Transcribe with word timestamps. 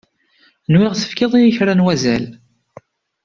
Nwiɣ 0.71 0.93
tefkiḍ-iyi 0.95 1.51
kra 1.57 1.73
n 1.75 1.83
wazal. 1.85 2.25